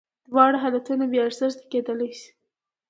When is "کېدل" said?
1.71-1.97